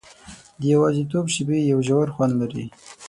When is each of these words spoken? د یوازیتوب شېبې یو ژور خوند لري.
د 0.59 0.61
یوازیتوب 0.73 1.25
شېبې 1.33 1.57
یو 1.71 1.79
ژور 1.87 2.07
خوند 2.15 2.33
لري. 2.41 2.65